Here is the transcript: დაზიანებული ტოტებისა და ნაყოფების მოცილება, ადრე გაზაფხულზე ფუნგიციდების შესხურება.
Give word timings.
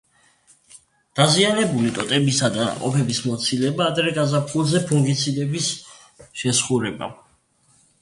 დაზიანებული 1.19 1.91
ტოტებისა 1.97 2.49
და 2.57 2.65
ნაყოფების 2.69 3.21
მოცილება, 3.27 3.93
ადრე 3.93 4.17
გაზაფხულზე 4.19 4.85
ფუნგიციდების 4.91 5.73
შესხურება. 6.45 7.17